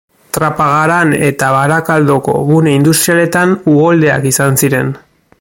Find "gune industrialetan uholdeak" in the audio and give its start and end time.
2.47-4.27